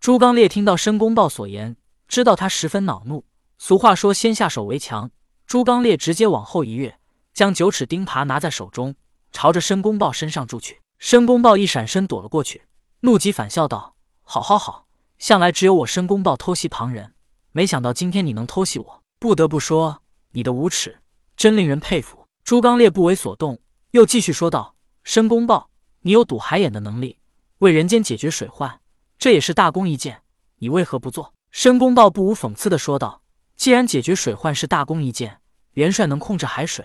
[0.00, 1.76] 朱刚烈听到申公豹所言，
[2.08, 3.26] 知道他十分恼怒。
[3.58, 5.10] 俗话说：“先下手为强。”
[5.46, 6.98] 朱刚烈直接往后一跃，
[7.34, 8.94] 将九齿钉耙拿在手中，
[9.30, 10.80] 朝着申公豹身上住去。
[10.98, 12.62] 申公豹一闪身躲了过去，
[13.00, 13.94] 怒极反笑道
[14.24, 14.86] ：“好好好，
[15.18, 17.12] 向来只有我申公豹偷袭旁人，
[17.52, 19.02] 没想到今天你能偷袭我。
[19.18, 21.00] 不得不说，你的无耻
[21.36, 23.60] 真令人佩服。”朱刚烈不为所动，
[23.90, 25.68] 又继续说道：“申公豹，
[26.00, 27.18] 你有堵海眼的能力，
[27.58, 28.80] 为人间解决水患，
[29.20, 30.22] 这也是大功一件，
[30.58, 33.22] 你为何不做？”申公豹不无讽刺的说道
[33.54, 35.36] ：“既然解决水患是大功一件。”
[35.74, 36.84] 元帅能控制海水，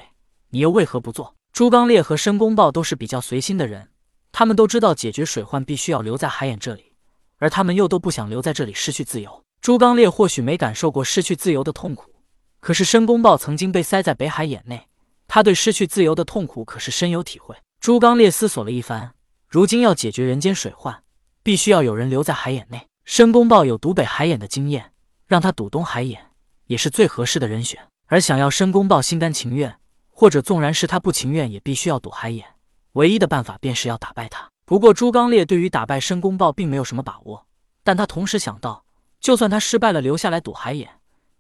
[0.52, 1.36] 你又为何不做？
[1.52, 3.90] 朱刚烈和申公豹都是比较随心的人，
[4.32, 6.94] 他们都知道解决水患必须要留在海眼这里，
[7.38, 9.44] 而他们又都不想留在这里失去自由。
[9.60, 12.12] 朱刚烈或许没感受过失去自由的痛苦，
[12.60, 14.88] 可是申公豹曾经被塞在北海眼内，
[15.27, 17.55] 他对失去自由的痛苦可是深有体会。
[17.80, 19.16] 朱刚烈思索了一番，
[19.49, 21.02] 如今要解决人间水患，
[21.45, 22.88] 必须要有人留在海眼内。
[23.04, 24.94] 申公豹有堵北海眼的经验，
[25.27, 26.31] 让他堵东海眼
[26.66, 27.79] 也是最合适的人选。
[28.07, 29.77] 而想要申公豹心甘情愿，
[30.10, 32.48] 或者纵然是他不情愿，也必须要堵海眼。
[32.93, 34.49] 唯一的办法便是要打败他。
[34.65, 37.46] 不过朱刚烈对于打败申公豹并没有什么把握，
[37.84, 38.84] 但他同时想到，
[39.20, 40.90] 就算他失败了，留下来堵海眼，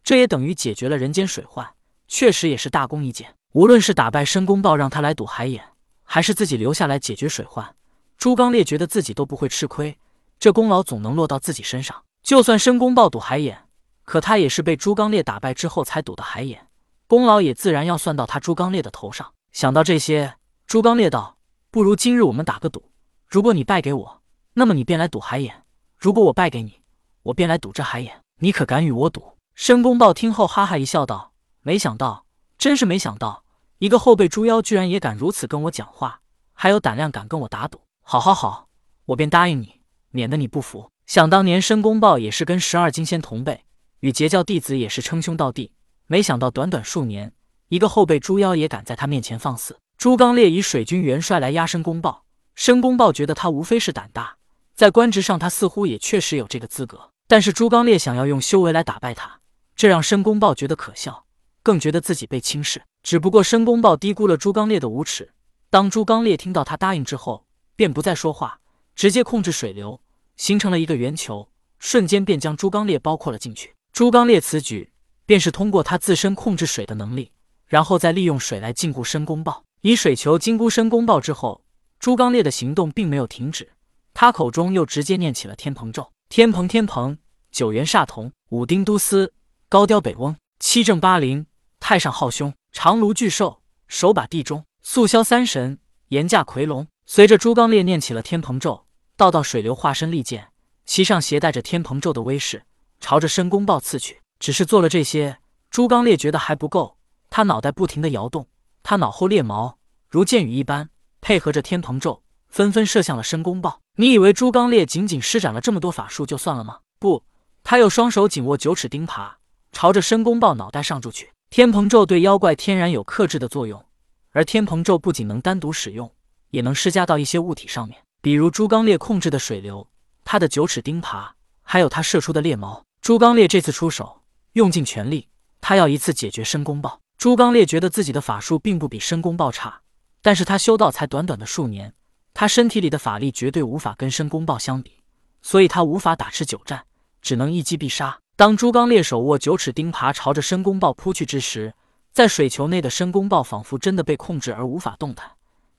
[0.03, 1.67] 这也等于解决了人间水患，
[2.07, 3.33] 确实也是大功一件。
[3.53, 5.63] 无论是打败申公豹让他来堵海眼，
[6.03, 7.73] 还是自己留下来解决水患，
[8.17, 9.97] 朱刚烈觉得自己都不会吃亏，
[10.39, 12.03] 这功劳总能落到自己身上。
[12.23, 13.63] 就算申公豹赌海眼。
[14.05, 16.67] 可他也是被朱刚烈打败之后才赌的海眼，
[17.07, 19.33] 功劳也自然要算到他朱刚烈的头上。
[19.51, 20.35] 想到这些，
[20.67, 21.37] 朱刚烈道
[21.71, 22.91] ：“不如今日我们打个赌，
[23.27, 24.21] 如果你败给我，
[24.53, 25.51] 那么你便来赌海眼；
[25.97, 26.81] 如果我败给你，
[27.23, 28.21] 我便来赌这海眼。
[28.41, 31.31] 你可敢与我赌？”申公豹听后哈哈一笑，道
[31.65, 32.27] ：“没想到，
[32.59, 33.43] 真是没想到，
[33.79, 36.21] 一个后辈猪妖居然也敢如此跟我讲话，
[36.53, 37.81] 还有胆量敢跟我打赌。
[38.07, 38.67] 好，好，好，
[39.05, 40.91] 我便答应你，免得你不服。
[41.07, 43.63] 想当年申公豹也是跟十二金仙同辈。”
[44.01, 45.71] 与截教弟子也是称兄道弟，
[46.05, 47.33] 没想到短短数年，
[47.69, 49.79] 一个后辈猪妖也敢在他面前放肆。
[49.97, 54.37] 朱刚烈以水军元帅来压申公豹，申公豹觉得他无非是胆大，
[54.75, 57.09] 在官职上他似乎也确实有这个资格。
[57.27, 59.39] 但是朱刚烈想要用修为来打败他，
[59.75, 61.25] 这让申公豹觉得可笑，
[61.63, 62.83] 更觉得自己被轻视。
[63.01, 65.31] 只不过申公豹低估了朱刚烈的无耻。
[65.71, 68.59] 当朱刚烈听到他答应之后，便不再说话，
[68.95, 69.99] 直接控制水流，
[70.35, 71.49] 形成了一个圆球，
[71.79, 73.75] 瞬间便将朱刚烈包括了进去。
[73.91, 74.91] 朱刚烈此举
[75.25, 77.31] 便是通过他自身控制水的能力，
[77.67, 79.63] 然后再利用水来禁锢申公豹。
[79.81, 81.63] 以水球禁锢申公豹之后，
[81.99, 83.71] 朱刚烈的行动并没有停止，
[84.13, 87.17] 他口中又直接念起了天蓬咒：天蓬天蓬，
[87.51, 89.33] 九元煞童，五丁都司，
[89.69, 91.45] 高雕北翁，七正八灵，
[91.79, 96.87] 太上昊兄，长卢巨兽，手把地中，速消三神，严驾夔龙。
[97.07, 98.85] 随着朱刚烈念起了天蓬咒，
[99.15, 100.47] 道道水流化身利剑，
[100.85, 102.63] 其上携带着天蓬咒的威势。
[102.99, 105.37] 朝着申公豹刺去，只是做了这些，
[105.69, 106.97] 朱刚烈觉得还不够。
[107.29, 108.47] 他脑袋不停的摇动，
[108.81, 109.77] 他脑后裂毛
[110.09, 110.89] 如箭雨一般，
[111.21, 113.81] 配合着天蓬咒，纷纷射向了申公豹。
[113.97, 116.79] 你以为朱刚烈仅仅施展了这么多法术就算了吗？
[116.97, 117.23] 不，
[117.63, 119.33] 他又双手紧握九齿钉耙，
[119.71, 121.31] 朝着申公豹脑袋上住去。
[121.51, 123.85] 天蓬咒对妖怪天然有克制的作用，
[124.31, 126.11] 而天蓬咒不仅能单独使用，
[126.55, 129.85] 也能施加到一些物体上面，比如朱刚烈控制的水流，
[130.23, 131.27] 他的九齿钉耙。
[131.67, 134.21] 还有他射出的猎矛，朱刚烈这次出手
[134.53, 135.27] 用尽全力，
[135.59, 137.01] 他要一次解决申公豹。
[137.17, 139.81] 朱刚烈觉得自己的法术并不比申公豹差，
[140.21, 141.93] 但是他修道才短短的数年，
[142.33, 145.03] 他身体里的法力绝对无法跟申公豹相比，
[145.41, 146.85] 所以他无法打持久战，
[147.21, 148.19] 只能一击必杀。
[148.37, 151.73] 当朱刚烈手握九齿钉耙朝着申公豹扑去之时，
[152.13, 155.31] 在水球内的申公豹仿佛真的被控制而无法动弹，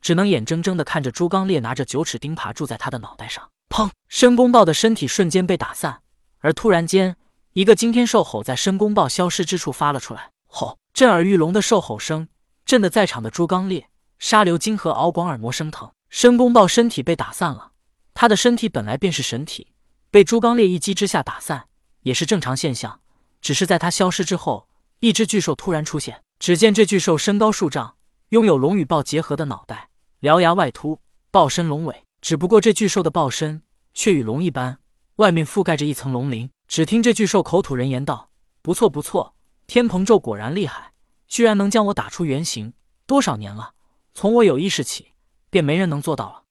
[0.07, 3.51] 只能眼睁睁的看着朱刚烈拿着九齿钉耙住在他的脑袋上。
[3.69, 3.91] 砰！
[4.09, 6.01] 申公豹的身体瞬间被打散，
[6.39, 7.17] 而突然间，
[7.55, 10.31] 一个惊天兽吼在申公豹消失之处发了出来。
[10.47, 10.79] 吼！
[10.95, 12.29] 震耳欲聋的兽吼声，
[12.65, 13.89] 震得在场的朱刚烈、
[14.21, 15.91] 沙流金和敖广耳膜生疼。
[16.09, 17.73] 申公豹身体被打散了，
[18.15, 19.73] 他的身体本来便是神体，
[20.13, 21.65] 被朱刚烈一击之下打散，
[22.03, 23.01] 也是正常现象。
[23.41, 24.69] 只是在他消失之后，
[25.01, 26.23] 一只巨兽突然出现。
[26.39, 27.97] 只见这巨兽身高数丈，
[28.29, 29.89] 拥有龙与豹结合的脑袋，
[30.27, 30.99] 獠牙外凸，
[31.31, 32.03] 豹身龙尾。
[32.21, 33.63] 只不过这巨兽的豹身
[33.95, 34.81] 却与龙一般，
[35.17, 36.51] 外面覆盖着一层龙鳞。
[36.67, 38.31] 只听这巨兽口吐人言道
[38.61, 39.37] ：“不错不错，
[39.69, 40.91] 天蓬咒果然厉害，
[41.29, 42.73] 居然能将我打出原形。
[43.07, 43.75] 多少年了，
[44.15, 45.13] 从我有意识起，
[45.49, 46.43] 便没人能做到了。